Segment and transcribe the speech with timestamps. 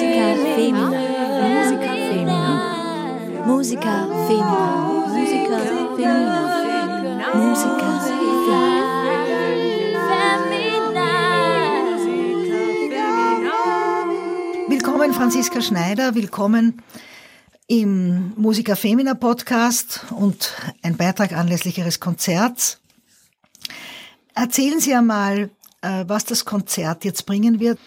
[0.00, 0.88] Musica Femina.
[1.44, 3.44] Musica Femina.
[3.44, 4.64] Musica Femina.
[5.12, 5.58] Musica
[5.94, 6.40] Femina.
[7.34, 7.90] Musica
[14.68, 16.82] Willkommen Franziska Schneider, willkommen
[17.66, 22.80] im Musica Femina Podcast und ein Beitrag anlässlich Ihres Konzerts.
[24.34, 25.50] Erzählen Sie einmal,
[25.82, 27.78] äh, was das Konzert jetzt bringen wird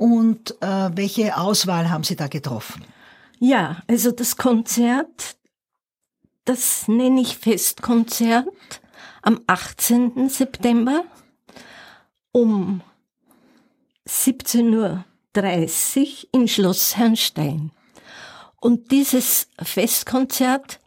[0.00, 2.86] und äh, welche Auswahl haben Sie da getroffen?
[3.38, 5.36] Ja, also das Konzert,
[6.46, 8.48] das nenne ich Festkonzert
[9.20, 10.30] am 18.
[10.30, 11.04] September
[12.32, 12.80] um
[14.08, 15.04] 17.30 Uhr
[16.32, 17.70] in Schloss Herrnstein.
[18.58, 20.80] Und dieses Festkonzert,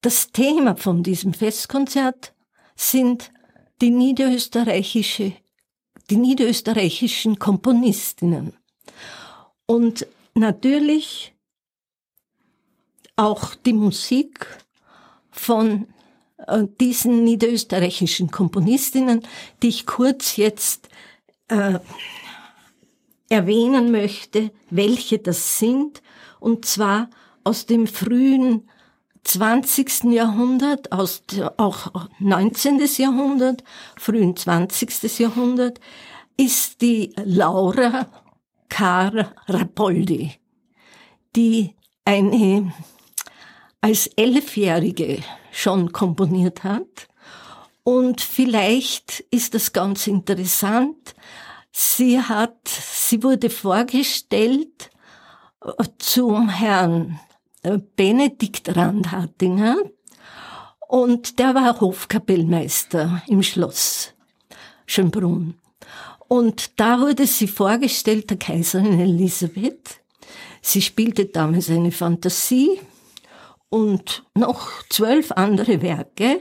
[0.00, 2.34] das Thema von diesem Festkonzert
[2.76, 3.32] sind
[3.80, 5.32] die niederösterreichische,
[6.10, 8.54] die niederösterreichischen Komponistinnen.
[9.66, 11.34] Und natürlich
[13.16, 14.46] auch die Musik
[15.30, 15.86] von
[16.46, 19.26] äh, diesen niederösterreichischen Komponistinnen,
[19.62, 20.88] die ich kurz jetzt
[21.48, 21.78] äh,
[23.28, 26.02] erwähnen möchte, welche das sind,
[26.38, 27.10] und zwar
[27.42, 28.68] aus dem frühen
[29.26, 30.04] 20.
[30.12, 31.22] Jahrhundert, aus
[31.56, 32.80] auch 19.
[32.96, 33.64] Jahrhundert,
[33.96, 35.18] frühen 20.
[35.18, 35.80] Jahrhundert,
[36.36, 38.06] ist die Laura
[38.68, 40.32] Car Rapoldi,
[41.34, 42.72] die eine
[43.80, 47.08] als Elfjährige schon komponiert hat.
[47.82, 51.14] Und vielleicht ist das ganz interessant.
[51.72, 54.90] Sie hat, sie wurde vorgestellt
[55.64, 57.20] äh, zum Herrn
[57.96, 59.76] Benedikt Randhartinger
[60.88, 64.14] und der war Hofkapellmeister im Schloss
[64.86, 65.54] Schönbrunn.
[66.28, 70.00] Und da wurde sie vorgestellt, der Kaiserin Elisabeth.
[70.60, 72.80] Sie spielte damals eine Fantasie
[73.68, 76.40] und noch zwölf andere Werke,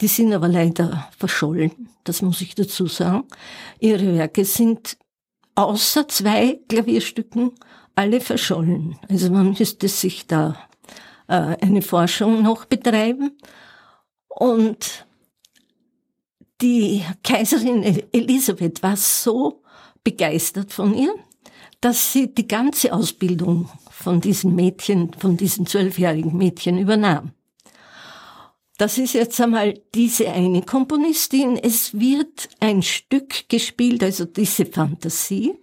[0.00, 3.24] die sind aber leider verschollen, das muss ich dazu sagen.
[3.78, 4.96] Ihre Werke sind
[5.54, 7.52] außer zwei Klavierstücken
[8.00, 8.98] alle verschollen.
[9.10, 10.56] Also man müsste sich da
[11.28, 13.36] äh, eine Forschung noch betreiben.
[14.28, 15.06] Und
[16.62, 19.62] die Kaiserin Elisabeth war so
[20.02, 21.14] begeistert von ihr,
[21.82, 27.32] dass sie die ganze Ausbildung von diesem Mädchen, von diesem zwölfjährigen Mädchen übernahm.
[28.78, 31.58] Das ist jetzt einmal diese eine Komponistin.
[31.58, 35.54] Es wird ein Stück gespielt, also diese Fantasie,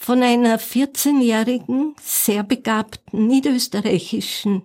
[0.00, 4.62] von einer 14-jährigen, sehr begabten niederösterreichischen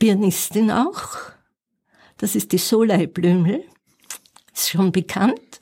[0.00, 1.10] Pianistin auch.
[2.18, 3.62] Das ist die Solei Blümel,
[4.52, 5.60] ist schon bekannt.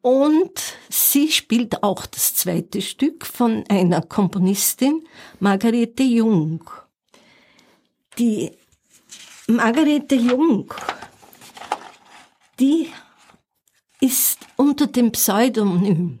[0.00, 5.02] Und sie spielt auch das zweite Stück von einer Komponistin,
[5.40, 6.70] Margarete Jung.
[8.16, 8.52] Die
[9.48, 10.72] Margarete Jung,
[12.60, 12.92] die
[14.00, 16.20] ist unter dem Pseudonym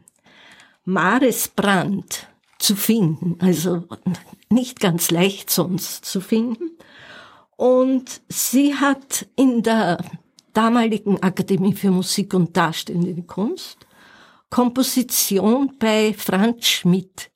[0.86, 3.84] Mares Brand zu finden, also
[4.48, 6.78] nicht ganz leicht sonst zu finden.
[7.56, 9.98] Und sie hat in der
[10.52, 13.86] damaligen Akademie für Musik und Darstellende Kunst
[14.48, 17.30] Komposition bei Franz Schmidt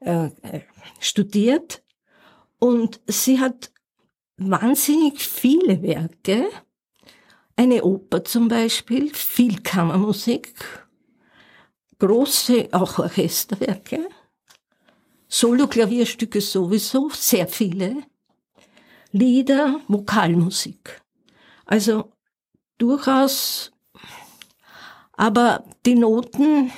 [0.00, 0.30] äh,
[1.00, 1.82] studiert.
[2.58, 3.72] Und sie hat
[4.36, 6.48] wahnsinnig viele Werke,
[7.56, 10.83] eine Oper zum Beispiel, viel Kammermusik,
[12.06, 14.08] große auch Orchesterwerke,
[15.28, 18.02] Solo-Klavierstücke sowieso, sehr viele,
[19.12, 21.00] Lieder, Vokalmusik.
[21.64, 22.12] Also
[22.78, 23.72] durchaus,
[25.12, 26.72] aber die Noten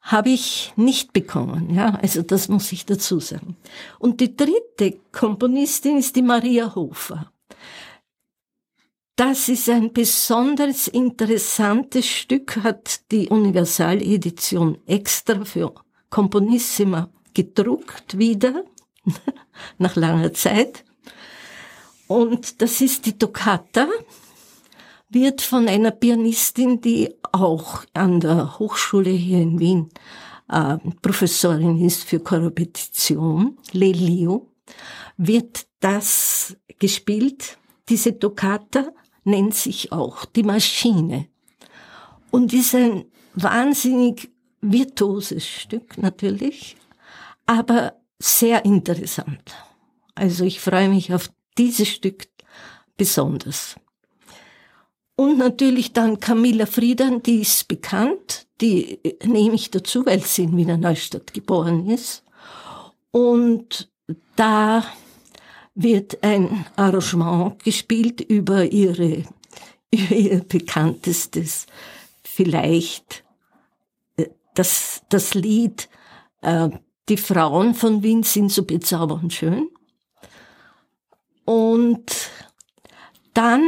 [0.00, 3.56] habe ich nicht bekommen, ja, also das muss ich dazu sagen.
[3.98, 7.32] Und die dritte Komponistin ist die Maria Hofer.
[9.16, 15.72] Das ist ein besonders interessantes Stück, hat die Universaledition extra für
[16.10, 18.64] Komponissima gedruckt wieder,
[19.78, 20.84] nach langer Zeit.
[22.08, 23.88] Und das ist die Toccata,
[25.08, 29.88] wird von einer Pianistin, die auch an der Hochschule hier in Wien
[30.50, 34.52] äh, Professorin ist für Korrepetition, Lelio,
[35.16, 37.56] wird das gespielt.
[37.88, 38.92] Diese Toccata
[39.26, 41.26] nennt sich auch die Maschine
[42.30, 44.30] und ist ein wahnsinnig
[44.60, 46.76] virtuoses Stück natürlich,
[47.44, 49.54] aber sehr interessant.
[50.14, 52.28] Also ich freue mich auf dieses Stück
[52.96, 53.76] besonders.
[55.16, 60.56] Und natürlich dann Camilla Friedan, die ist bekannt, die nehme ich dazu, weil sie in
[60.56, 62.22] Wiener Neustadt geboren ist.
[63.10, 63.90] Und
[64.36, 64.84] da
[65.76, 69.24] wird ein Arrangement gespielt über ihre,
[69.92, 71.66] über ihr bekanntestes,
[72.24, 73.24] vielleicht
[74.16, 75.88] äh, das, das Lied
[76.42, 76.70] äh,
[77.08, 79.68] Die Frauen von Wien sind so bezaubernd schön.
[81.44, 82.30] Und
[83.32, 83.62] dann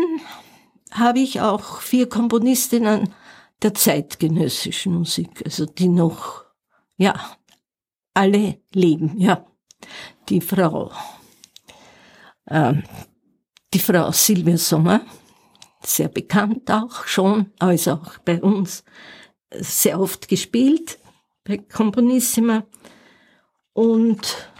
[0.90, 3.14] habe ich auch vier Komponistinnen
[3.62, 6.44] der zeitgenössischen Musik, also die noch,
[6.96, 7.36] ja,
[8.14, 9.46] alle leben, ja.
[10.28, 10.90] Die Frau,
[12.48, 12.74] äh,
[13.72, 15.02] die Frau Silvia Sommer,
[15.82, 18.84] sehr bekannt auch schon, also auch bei uns
[19.50, 20.98] sehr oft gespielt,
[21.44, 22.64] bei Komponissima.
[23.72, 24.50] Und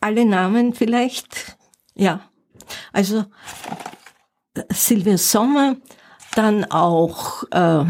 [0.00, 1.56] alle Namen vielleicht,
[1.94, 2.28] ja.
[2.92, 3.24] Also
[4.70, 5.76] Silvia Sommer,
[6.34, 7.84] dann auch äh,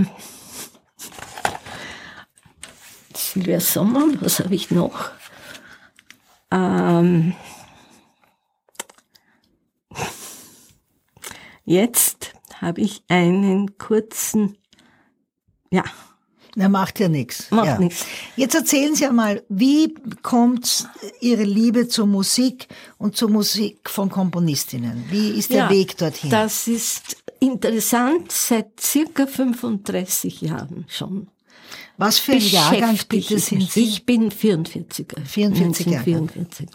[3.32, 5.11] Silvia Sommer, was habe ich noch?
[6.50, 7.32] Ähm,
[11.64, 14.58] jetzt habe ich einen kurzen,
[15.70, 15.82] ja,
[16.56, 17.50] na, macht ja nichts.
[17.50, 17.79] Macht ja.
[17.79, 18.05] nichts.
[18.37, 20.87] Jetzt erzählen Sie einmal, wie kommt
[21.23, 22.69] Ihre Liebe zur Musik
[22.99, 25.06] und zur Musik von Komponistinnen?
[25.08, 26.28] Wie ist der ja, Weg dorthin?
[26.28, 31.28] Das ist interessant seit circa 35 Jahren schon.
[31.99, 33.71] Was für ein Jahrgang bitte ich sind.
[33.71, 33.85] Sie?
[33.85, 35.25] Ich bin 44er.
[35.25, 36.11] 44 Jahre.
[36.11, 36.69] 1944.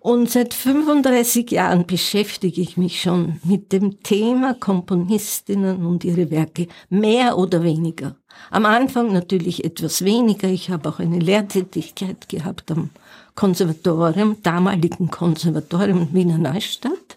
[0.00, 6.66] Und seit 35 Jahren beschäftige ich mich schon mit dem Thema Komponistinnen und ihre Werke,
[6.90, 8.16] mehr oder weniger.
[8.50, 10.48] Am Anfang natürlich etwas weniger.
[10.48, 12.90] Ich habe auch eine Lehrtätigkeit gehabt am
[13.34, 17.16] Konservatorium, damaligen Konservatorium Wiener Neustadt.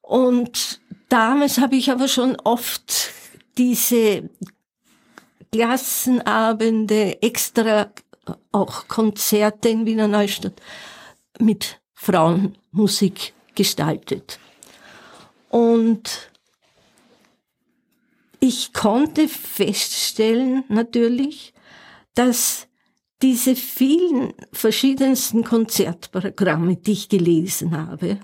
[0.00, 3.10] Und damals habe ich aber schon oft
[3.58, 4.30] diese
[5.52, 7.90] Klassenabende, extra
[8.52, 10.60] auch Konzerte in Wiener Neustadt
[11.38, 14.38] mit Frauenmusik gestaltet.
[15.48, 16.30] Und
[18.38, 21.52] ich konnte feststellen natürlich,
[22.14, 22.68] dass
[23.22, 28.20] diese vielen verschiedensten Konzertprogramme, die ich gelesen habe,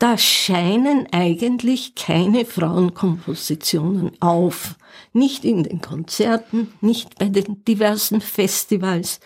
[0.00, 4.76] da scheinen eigentlich keine Frauenkompositionen auf.
[5.12, 9.20] Nicht in den Konzerten, nicht bei den diversen Festivals.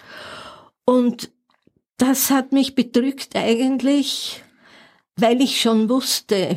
[0.85, 1.31] Und
[1.97, 4.43] das hat mich bedrückt eigentlich,
[5.15, 6.57] weil ich schon wusste,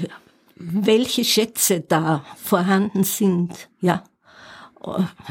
[0.56, 4.04] welche Schätze da vorhanden sind, ja,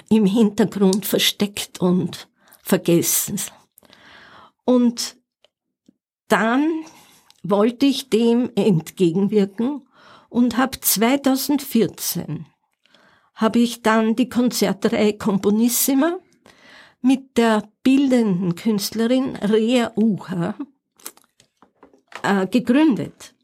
[0.09, 2.29] im Hintergrund versteckt und
[2.63, 3.41] vergessen.
[4.65, 5.17] Und
[6.29, 6.85] dann
[7.51, 9.83] wollte ich dem entgegenwirken
[10.29, 12.47] und habe 2014
[13.35, 16.19] habe ich dann die Konzertreihe Componissima
[17.03, 20.55] mit der bildenden Künstlerin Rea Uha
[22.23, 23.35] äh, gegründet.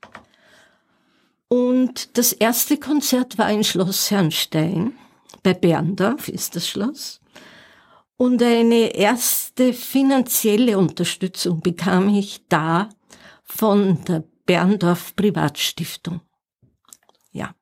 [1.49, 4.95] Und das erste Konzert war in Schloss Herrnstein,
[5.43, 7.21] bei Berndorf ist das Schloss.
[8.17, 12.89] Und eine erste finanzielle Unterstützung bekam ich da
[13.55, 16.21] von der Berndorf Privatstiftung.
[17.33, 17.55] Ja.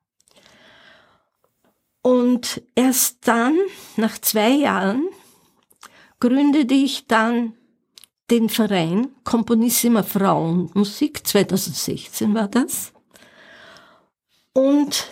[2.01, 3.57] Und erst dann,
[3.97, 5.07] nach zwei Jahren,
[6.19, 7.57] gründete ich dann
[8.29, 12.93] den Verein Komponissima Frauenmusik, 2016 war das.
[14.53, 15.09] Und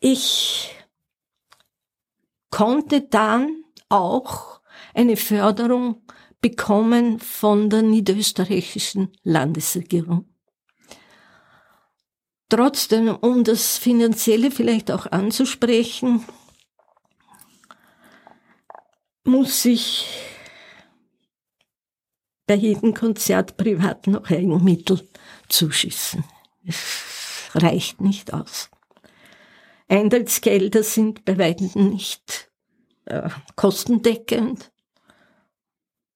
[0.00, 0.74] ich
[2.50, 4.60] konnte dann auch
[4.94, 6.02] eine Förderung
[6.40, 10.28] bekommen von der niederösterreichischen Landesregierung.
[12.48, 16.24] Trotzdem, um das Finanzielle vielleicht auch anzusprechen,
[19.24, 20.06] muss ich
[22.46, 25.06] bei jedem Konzert privat noch Eigenmittel
[25.48, 26.24] zuschießen.
[26.64, 28.70] Es reicht nicht aus.
[29.88, 32.50] Eintrittsgelder sind bei weitem nicht
[33.04, 34.70] äh, kostendeckend.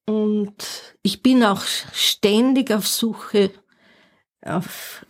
[0.06, 0.54] Und
[1.02, 3.50] ich bin auch ständig auf Suche,
[4.44, 5.06] auf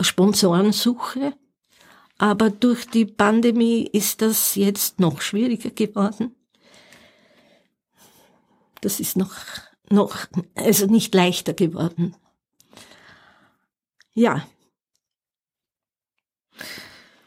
[0.00, 1.34] Sponsorensuche.
[2.18, 6.34] Aber durch die Pandemie ist das jetzt noch schwieriger geworden.
[8.80, 9.34] Das ist noch,
[9.90, 12.14] noch, also nicht leichter geworden.
[14.14, 14.46] Ja.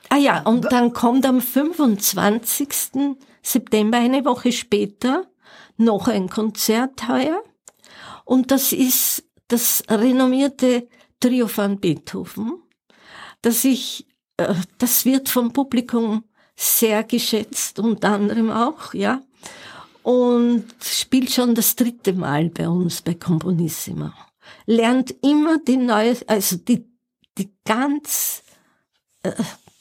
[0.09, 3.17] Ah ja, und dann kommt am 25.
[3.41, 5.27] September, eine Woche später,
[5.77, 7.41] noch ein Konzert heuer.
[8.23, 10.87] Und das ist das renommierte
[11.19, 12.65] Trio von Beethoven
[13.45, 16.23] dass ich, äh, das wird vom Publikum
[16.55, 19.21] sehr geschätzt, unter anderem auch, ja.
[20.01, 24.13] Und spielt schon das dritte Mal bei uns bei Componissima.
[24.65, 26.85] Lernt immer die neue, also die,
[27.37, 28.43] die ganz,
[29.21, 29.31] äh,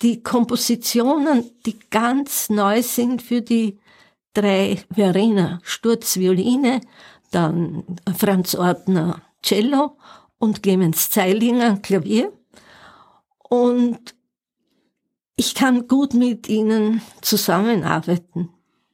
[0.02, 3.78] die Kompositionen, die ganz neu sind für die
[4.34, 6.80] drei Verena, Sturzvioline,
[7.30, 7.84] dann
[8.16, 9.96] Franz Ortner Cello
[10.38, 12.32] und Clemens Zeilinger Klavier.
[13.48, 14.14] Und
[15.36, 18.50] ich kann gut mit ihnen zusammenarbeiten.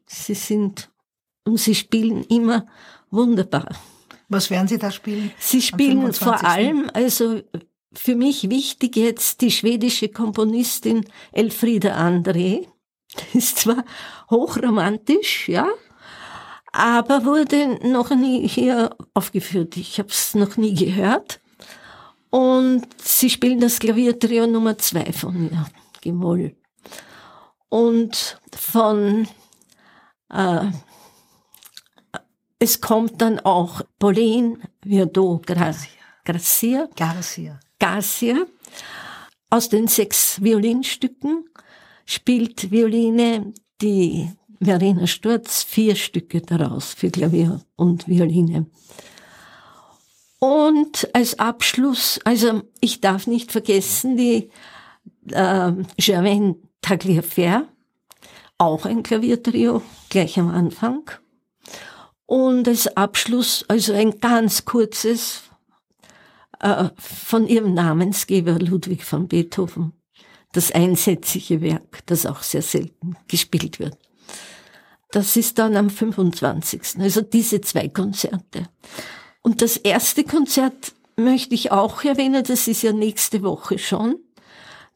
[0.06, 0.90] Sie sind
[1.44, 2.66] und sie spielen immer
[3.10, 3.68] wunderbar.
[4.28, 5.32] Was werden Sie da spielen?
[5.38, 7.40] Sie spielen vor allem, also
[7.92, 12.66] für mich wichtig jetzt die schwedische Komponistin Elfriede André.
[13.34, 13.84] Ist zwar
[14.30, 15.68] hochromantisch, ja,
[16.72, 19.76] aber wurde noch nie hier aufgeführt.
[19.76, 21.40] Ich habe es noch nie gehört.
[22.30, 25.66] Und sie spielen das Klaviertrio Nummer zwei von ihr,
[26.00, 26.54] Gemoll.
[27.68, 29.26] Und von
[30.32, 30.70] äh,
[32.60, 36.88] es kommt dann auch Pauline Viardot Garcia.
[36.94, 37.58] Garcia.
[37.78, 38.46] Garcia.
[39.48, 41.48] Aus den sechs Violinstücken
[42.10, 48.66] spielt Violine die Verena Sturz vier Stücke daraus für Klavier und Violine.
[50.40, 54.50] Und als Abschluss, also ich darf nicht vergessen, die
[55.30, 57.68] äh, Germaine Tagliaferre,
[58.58, 61.10] auch ein Klaviertrio, gleich am Anfang.
[62.26, 65.42] Und als Abschluss, also ein ganz kurzes
[66.58, 69.92] äh, von ihrem Namensgeber Ludwig van Beethoven,
[70.52, 73.96] das einsätzige Werk, das auch sehr selten gespielt wird.
[75.12, 76.98] Das ist dann am 25.
[76.98, 78.68] Also diese zwei Konzerte.
[79.42, 84.16] Und das erste Konzert möchte ich auch erwähnen, das ist ja nächste Woche schon.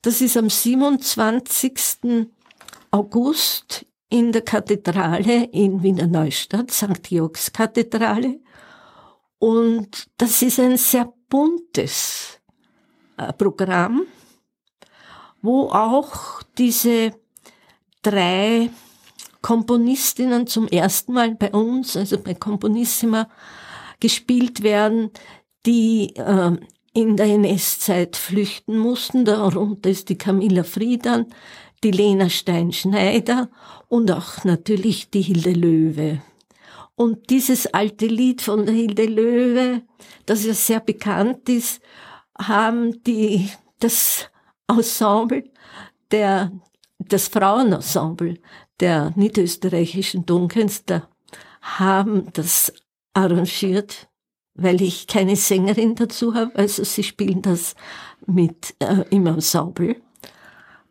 [0.03, 2.29] Das ist am 27.
[2.91, 7.03] August in der Kathedrale in Wiener Neustadt, St.
[7.03, 8.39] Georgs Kathedrale.
[9.39, 12.39] Und das ist ein sehr buntes
[13.17, 14.07] äh, Programm,
[15.45, 17.13] wo auch diese
[18.01, 18.71] drei
[19.43, 23.29] Komponistinnen zum ersten Mal bei uns, also bei Componissima,
[24.01, 25.11] gespielt werden,
[25.67, 26.57] die äh,
[26.95, 29.27] in der NS-Zeit flüchten mussten.
[29.27, 31.27] Darunter ist die Camilla Friedan,
[31.83, 33.51] die Lena Stein-Schneider
[33.89, 36.23] und auch natürlich die Hilde Löwe.
[36.95, 39.83] Und dieses alte Lied von der Hilde Löwe,
[40.25, 41.83] das ja sehr bekannt ist,
[42.39, 44.31] haben die, das
[44.69, 45.45] Ensemble
[46.11, 46.53] der,
[46.99, 48.41] das Frauenensemble
[48.81, 51.09] der niederösterreichischen Domkünstler
[51.61, 52.73] haben das
[53.15, 54.09] arrangiert,
[54.55, 57.75] weil ich keine Sängerin dazu habe, also sie spielen das
[58.27, 59.97] mit äh, im Ensemble.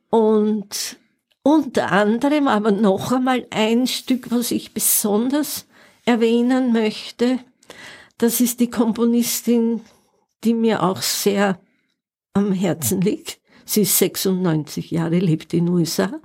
[0.10, 0.98] Und
[1.44, 5.66] unter anderem aber noch einmal ein Stück, was ich besonders
[6.06, 7.40] erwähnen möchte.
[8.18, 9.82] Das ist die Komponistin,
[10.44, 11.60] die mir auch sehr
[12.34, 13.43] am Herzen liegt.
[13.66, 16.20] Sie ist 96 Jahre, lebt in den USA.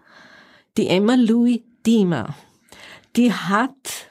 [0.77, 2.35] Die Emma Louis Dima.
[3.17, 4.09] Die hat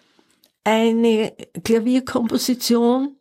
[0.64, 3.16] eine Klavierkomposition,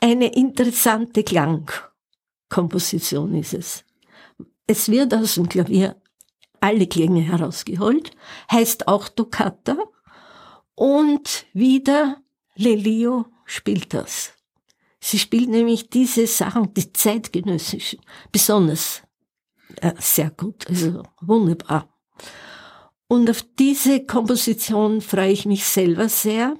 [0.00, 1.70] eine interessante Klang.
[2.48, 3.84] Komposition ist es.
[4.66, 5.96] Es wird aus dem Klavier
[6.60, 8.10] alle Klänge herausgeholt,
[8.50, 9.76] heißt auch Toccata
[10.74, 12.20] und wieder
[12.56, 14.35] Lelio spielt das.
[15.06, 18.00] Sie spielt nämlich diese Sachen, die zeitgenössischen,
[18.32, 19.02] besonders
[19.80, 21.88] äh, sehr gut, also wunderbar.
[23.06, 26.56] Und auf diese Komposition freue ich mich selber sehr.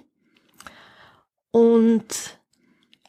[1.50, 2.04] Und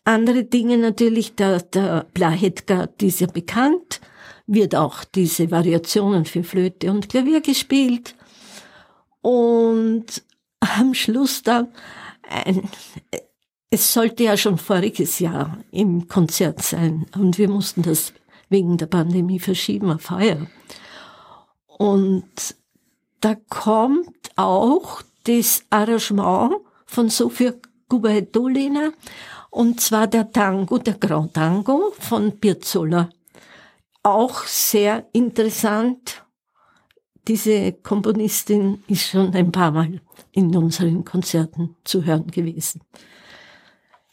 [0.06, 4.02] andere Dinge natürlich, der, der Blahetka, die ist ja bekannt,
[4.48, 8.16] wird auch diese Variationen für Flöte und Klavier gespielt.
[9.22, 10.24] Und
[10.62, 11.68] am Schluss dann,
[12.28, 12.68] ein,
[13.70, 18.14] es sollte ja schon voriges Jahr im Konzert sein und wir mussten das
[18.50, 20.48] wegen der Pandemie verschieben auf heuer.
[21.78, 22.56] Und
[23.20, 26.56] da kommt auch das Arrangement
[26.86, 27.54] von Sofia
[27.90, 28.92] Gubaidulina
[29.50, 33.10] und zwar der Tango, der Grand Tango von Piazzolla.
[34.04, 36.24] Auch sehr interessant.
[37.28, 40.00] Diese Komponistin ist schon ein paar Mal
[40.32, 42.82] in unseren Konzerten zu hören gewesen.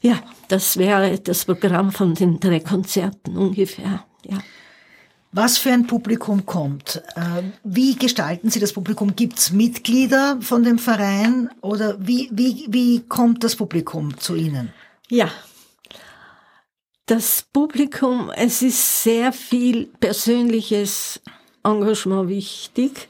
[0.05, 4.05] Ja, das wäre das Programm von den drei Konzerten ungefähr.
[4.29, 4.39] Ja.
[5.33, 7.03] Was für ein Publikum kommt?
[7.17, 9.17] Äh, wie gestalten Sie das Publikum?
[9.17, 14.75] Gibt es Mitglieder von dem Verein oder wie, wie, wie kommt das Publikum zu Ihnen?
[15.09, 15.31] Ja.
[17.07, 21.23] Das Publikum, es ist sehr viel persönliches
[21.63, 23.09] Engagement wichtig,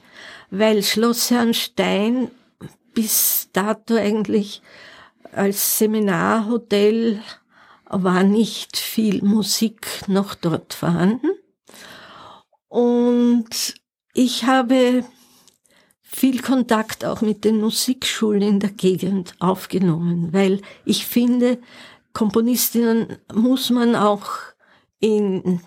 [0.50, 2.30] weil Schloss Herrnstein
[2.94, 4.62] bis dato eigentlich
[5.34, 7.20] als Seminarhotel
[7.86, 11.30] war nicht viel Musik noch dort vorhanden.
[12.68, 13.74] Und
[14.14, 15.04] ich habe
[16.02, 21.58] viel Kontakt auch mit den Musikschulen in der Gegend aufgenommen, weil ich finde,
[22.12, 24.28] Komponistinnen muss man auch
[25.00, 25.60] in,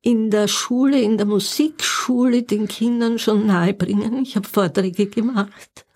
[0.00, 4.22] in der Schule, in der Musikschule den Kindern schon nahebringen.
[4.22, 5.86] Ich habe Vorträge gemacht,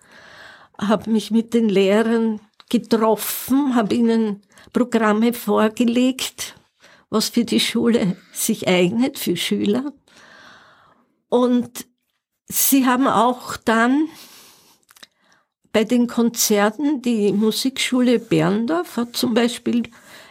[0.77, 4.41] habe mich mit den Lehrern getroffen, habe ihnen
[4.73, 6.55] Programme vorgelegt,
[7.09, 9.93] was für die Schule sich eignet, für Schüler.
[11.27, 11.85] Und
[12.47, 14.07] sie haben auch dann
[15.71, 19.83] bei den Konzerten, die Musikschule Berndorf hat zum Beispiel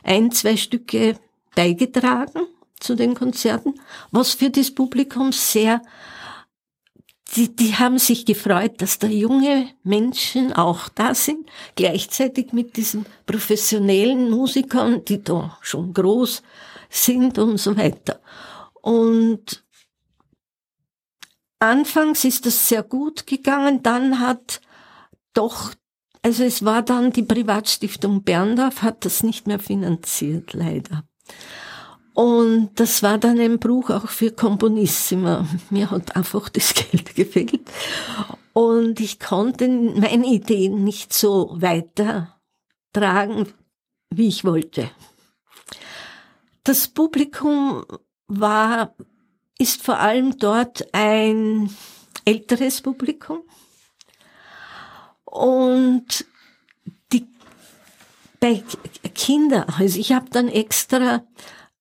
[0.03, 1.17] ein, zwei Stücke
[1.55, 2.47] beigetragen
[2.81, 3.75] zu den Konzerten,
[4.11, 5.83] was für das Publikum sehr,
[7.37, 13.05] die, die haben sich gefreut, dass da junge Menschen auch da sind, gleichzeitig mit diesen
[13.27, 16.43] professionellen Musikern, die da schon groß
[16.89, 18.21] sind und so weiter.
[18.81, 19.63] Und
[21.59, 24.63] anfangs ist das sehr gut gegangen, dann hat
[25.35, 25.73] doch,
[26.23, 31.05] also es war dann die Privatstiftung Berndorf, hat das nicht mehr finanziert, leider.
[32.19, 35.47] Und das war dann ein Bruch auch für Komponissima.
[35.71, 37.61] Mir hat einfach das Geld gefehlt.
[38.53, 43.47] Und ich konnte meine Ideen nicht so weitertragen,
[44.11, 44.91] wie ich wollte.
[46.65, 47.85] Das Publikum
[48.27, 48.97] war,
[49.57, 51.71] ist vor allem dort ein
[52.25, 53.43] älteres Publikum.
[55.25, 56.27] Und
[57.13, 57.29] die,
[58.41, 58.65] bei
[59.15, 61.23] Kindern, also ich habe dann extra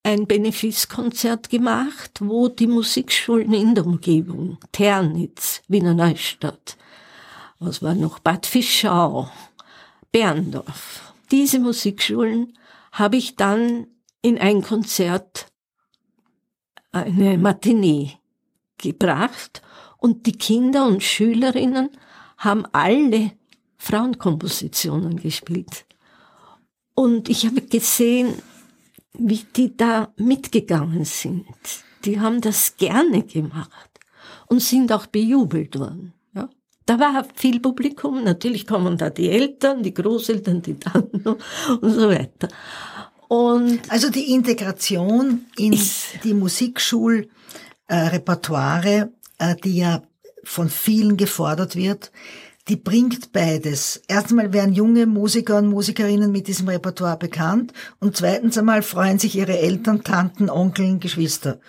[0.08, 6.78] ein Benefizkonzert gemacht, wo die Musikschulen in der Umgebung, Ternitz, Wiener Neustadt,
[7.60, 9.30] was war noch, Bad Fischau,
[10.14, 12.58] Berndorf, diese Musikschulen
[12.94, 13.88] habe ich dann
[14.22, 15.48] in ein Konzert,
[16.94, 18.14] eine Matinee
[18.78, 19.62] gebracht
[19.98, 21.90] und die Kinder und Schülerinnen
[22.38, 23.34] haben alle
[23.76, 25.86] Frauenkompositionen gespielt.
[26.96, 28.42] Und ich habe gesehen,
[29.14, 31.46] wie die da mitgegangen sind.
[32.06, 33.90] Die haben das gerne gemacht
[34.48, 36.14] und sind auch bejubelt worden.
[36.34, 36.50] Ja.
[36.86, 41.28] Da war viel Publikum, natürlich kommen da die Eltern, die Großeltern, die Tanten
[41.82, 42.48] und so weiter.
[43.28, 45.78] Und also die Integration in
[46.24, 50.02] die Musikschulrepertoire, äh, die ja
[50.46, 52.12] von vielen gefordert wird,
[52.68, 54.02] die bringt beides.
[54.08, 59.36] Erstmal werden junge Musiker und Musikerinnen mit diesem Repertoire bekannt und zweitens einmal freuen sich
[59.36, 61.60] ihre Eltern, Tanten, Onkeln, Geschwister.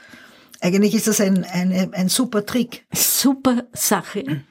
[0.61, 2.87] Eigentlich ist das ein, ein, ein super Trick.
[2.93, 4.43] Super Sache.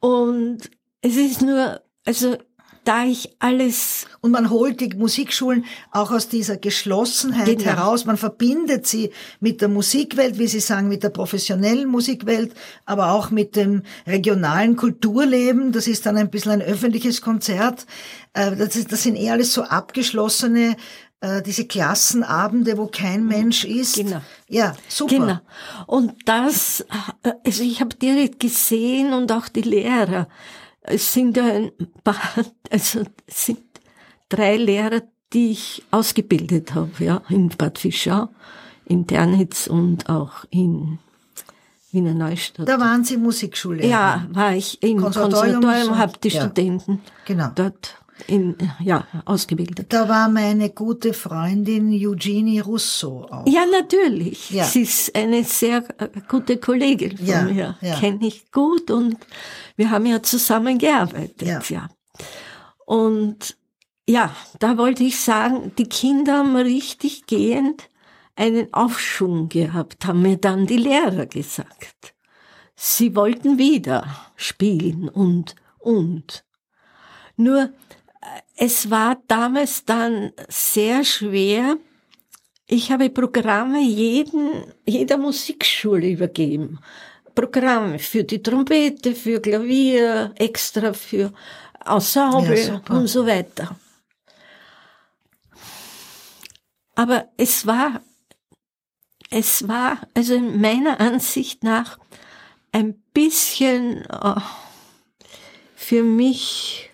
[0.00, 2.36] Und es ist nur, also
[2.86, 4.06] da ich alles.
[4.20, 7.64] Und man holt die Musikschulen auch aus dieser Geschlossenheit genau.
[7.64, 8.04] heraus.
[8.04, 13.30] Man verbindet sie mit der Musikwelt, wie Sie sagen, mit der professionellen Musikwelt, aber auch
[13.30, 15.72] mit dem regionalen Kulturleben.
[15.72, 17.86] Das ist dann ein bisschen ein öffentliches Konzert.
[18.32, 20.76] Äh, das, ist, das sind eher alles so abgeschlossene
[21.20, 23.96] äh, diese Klassenabende, wo kein Mensch ist.
[23.96, 24.20] Genau.
[24.48, 25.14] Ja, super.
[25.14, 25.38] Genau.
[25.86, 26.84] Und das,
[27.22, 30.28] äh, also ich habe direkt gesehen und auch die Lehrer,
[30.86, 31.72] es sind ein
[32.02, 32.16] paar,
[32.70, 33.60] also es sind
[34.28, 38.28] drei Lehrer, die ich ausgebildet habe, ja, in Bad Fischau,
[38.84, 40.98] in Ternitz und auch in
[41.90, 42.68] Wiener Neustadt.
[42.68, 43.88] Da waren Sie Musikschullehrer?
[43.88, 46.42] Ja, war ich im Konservatorium, Konservatorium habe die ja.
[46.42, 47.50] Studenten genau.
[47.54, 49.92] dort in, ja, ausgebildet.
[49.92, 53.46] Da war meine gute Freundin Eugenie Russo auch.
[53.46, 54.50] Ja, natürlich.
[54.50, 54.64] Ja.
[54.64, 57.78] Sie ist eine sehr äh, gute Kollegin von ja, mir.
[57.80, 57.98] Ja.
[57.98, 59.16] Kenne ich gut und
[59.76, 61.60] wir haben ja zusammengearbeitet, ja.
[61.68, 61.88] ja.
[62.86, 63.56] Und
[64.08, 67.88] ja, da wollte ich sagen, die Kinder haben richtig gehend
[68.36, 72.14] einen Aufschwung gehabt, haben mir dann die Lehrer gesagt.
[72.74, 76.44] Sie wollten wieder spielen und, und.
[77.36, 77.70] Nur
[78.56, 81.76] es war damals dann sehr schwer.
[82.66, 86.80] Ich habe Programme jeden, jeder Musikschule übergeben.
[87.34, 91.32] Programme für die Trompete, für Klavier, extra für
[91.84, 93.76] Ensemble ja, und so weiter.
[96.94, 98.00] Aber es war,
[99.30, 101.98] es war, also in meiner Ansicht nach,
[102.72, 104.40] ein bisschen oh,
[105.74, 106.90] für mich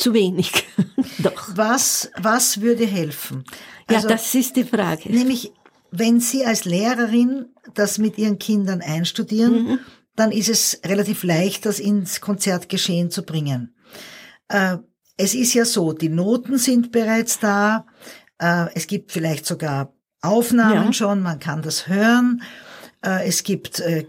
[0.00, 0.50] zu wenig.
[1.18, 1.50] Doch.
[1.54, 3.44] Was, was würde helfen?
[3.90, 5.10] ja, das ist die Frage.
[5.12, 5.52] Nämlich,
[5.90, 9.78] wenn Sie als Lehrerin das mit Ihren Kindern einstudieren, Mhm.
[10.16, 13.74] dann ist es relativ leicht, das ins Konzertgeschehen zu bringen.
[14.48, 14.78] Äh,
[15.16, 17.86] es ist ja so, die Noten sind bereits da,
[18.38, 20.92] äh, es gibt vielleicht sogar Aufnahmen Ja.
[20.92, 22.42] schon, man kann das hören,
[23.04, 24.06] äh, es gibt äh,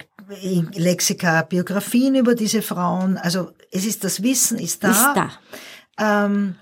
[0.75, 4.91] Lexika, Biografien über diese Frauen, also es ist das Wissen ist da.
[4.91, 5.31] Ist da.
[6.01, 6.55] Ähm,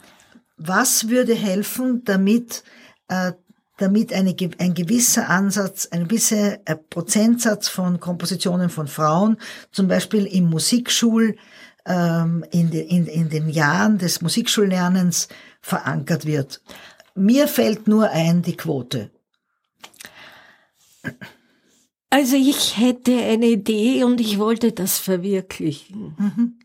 [0.58, 2.64] was würde helfen, damit,
[3.08, 3.32] äh,
[3.78, 9.38] damit eine, ein gewisser Ansatz, ein gewisser äh, Prozentsatz von Kompositionen von Frauen,
[9.72, 11.38] zum Beispiel im Musikschul,
[11.86, 15.30] ähm, in, de, in, in den Jahren des Musikschullernens
[15.62, 16.62] verankert wird?
[17.16, 19.10] Mir fällt nur ein die Quote.
[22.10, 26.16] Also ich hätte eine Idee und ich wollte das verwirklichen.
[26.18, 26.60] Mhm.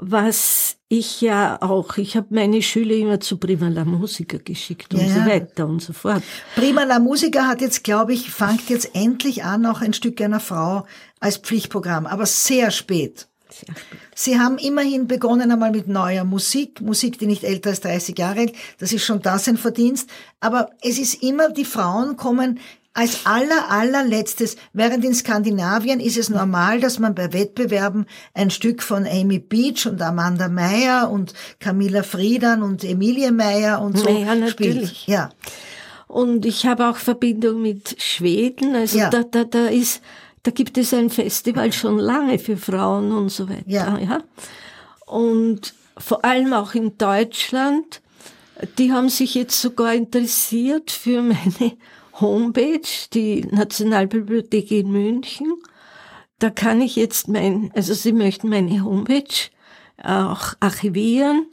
[0.00, 5.00] Was ich ja auch, ich habe meine Schüler immer zu Prima la Musica geschickt und
[5.00, 6.22] Ja, so weiter und so fort.
[6.54, 10.40] Prima La Musica hat jetzt, glaube ich, fängt jetzt endlich an, auch ein Stück einer
[10.40, 10.86] Frau
[11.20, 13.28] als Pflichtprogramm, aber sehr spät.
[13.50, 14.00] Sehr spät.
[14.14, 18.40] Sie haben immerhin begonnen einmal mit neuer Musik, Musik, die nicht älter als 30 Jahre
[18.40, 20.08] alt, das ist schon das ein Verdienst,
[20.38, 22.60] aber es ist immer, die Frauen kommen
[22.98, 28.82] als aller, allerletztes, während in Skandinavien ist es normal, dass man bei Wettbewerben ein Stück
[28.82, 34.32] von Amy Beach und Amanda Meyer und Camilla Friedan und Emilie Meyer und so Ja,
[34.34, 34.40] spielt.
[34.40, 35.06] natürlich.
[35.06, 35.30] Ja,
[36.08, 38.74] Und ich habe auch Verbindung mit Schweden.
[38.74, 39.10] Also Ja.
[39.10, 40.00] da, da, da ist,
[40.42, 43.62] da gibt es ein Festival schon lange für Frauen und so weiter.
[43.66, 43.96] Ja.
[43.98, 44.22] ja.
[45.06, 48.00] Und vor allem auch in Deutschland,
[48.78, 51.76] die haben sich jetzt sogar interessiert für meine
[52.20, 52.80] Homepage,
[53.12, 55.54] die Nationalbibliothek in München.
[56.38, 59.24] Da kann ich jetzt mein, also sie möchten meine Homepage
[60.02, 61.46] auch archivieren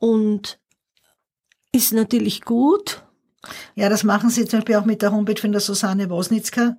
[0.00, 0.58] und
[1.72, 3.04] ist natürlich gut.
[3.74, 6.76] Ja, das machen sie zum Beispiel auch mit der Homepage von der Susanne Wosnitzka,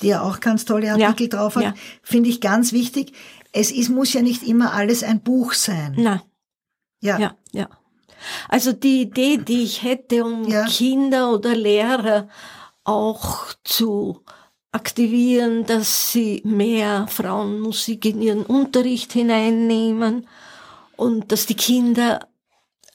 [0.00, 1.62] die ja auch ganz tolle Artikel Ja, drauf hat.
[1.62, 1.74] ja.
[2.02, 3.12] Finde ich ganz wichtig.
[3.52, 5.94] Es ist, muss ja nicht immer alles ein Buch sein.
[5.98, 6.22] Na,
[7.00, 7.18] Ja.
[7.18, 7.68] Ja, ja.
[8.48, 10.64] Also die Idee, die ich hätte, um Ja.
[10.66, 12.28] Kinder oder Lehrer
[12.86, 14.22] auch zu
[14.72, 20.26] aktivieren, dass sie mehr Frauenmusik in ihren Unterricht hineinnehmen
[20.96, 22.28] und dass die Kinder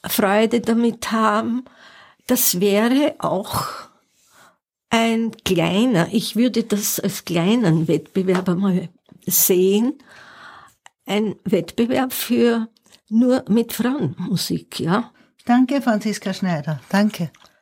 [0.04, 1.64] Freude damit haben,
[2.26, 3.66] das wäre auch
[4.90, 8.88] ein kleiner, ich würde das als kleinen Wettbewerb einmal
[9.26, 9.94] sehen,
[11.06, 12.68] ein Wettbewerb für
[13.08, 15.10] nur mit Frauenmusik, ja.
[15.44, 16.80] Danke, Franziska Schneider.
[16.88, 17.30] Danke.